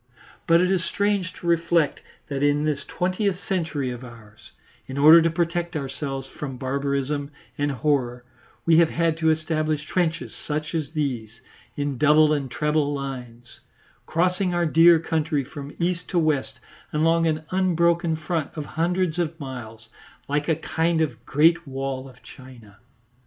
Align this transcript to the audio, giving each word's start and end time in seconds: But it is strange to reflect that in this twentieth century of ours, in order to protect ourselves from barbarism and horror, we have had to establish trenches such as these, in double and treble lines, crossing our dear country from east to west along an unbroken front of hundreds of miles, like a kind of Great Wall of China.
But 0.47 0.61
it 0.61 0.71
is 0.71 0.83
strange 0.83 1.31
to 1.33 1.45
reflect 1.45 1.99
that 2.27 2.41
in 2.41 2.63
this 2.65 2.83
twentieth 2.85 3.37
century 3.47 3.91
of 3.91 4.03
ours, 4.03 4.49
in 4.87 4.97
order 4.97 5.21
to 5.21 5.29
protect 5.29 5.75
ourselves 5.75 6.25
from 6.27 6.57
barbarism 6.57 7.29
and 7.55 7.71
horror, 7.71 8.25
we 8.65 8.77
have 8.77 8.89
had 8.89 9.15
to 9.17 9.29
establish 9.29 9.85
trenches 9.85 10.33
such 10.33 10.73
as 10.73 10.93
these, 10.93 11.29
in 11.77 11.99
double 11.99 12.33
and 12.33 12.49
treble 12.49 12.91
lines, 12.91 13.59
crossing 14.07 14.55
our 14.55 14.65
dear 14.65 14.97
country 14.99 15.43
from 15.43 15.75
east 15.77 16.07
to 16.07 16.17
west 16.17 16.53
along 16.91 17.27
an 17.27 17.43
unbroken 17.51 18.15
front 18.15 18.49
of 18.55 18.65
hundreds 18.65 19.19
of 19.19 19.39
miles, 19.39 19.87
like 20.27 20.49
a 20.49 20.55
kind 20.55 21.01
of 21.01 21.23
Great 21.27 21.67
Wall 21.67 22.09
of 22.09 22.23
China. 22.23 22.79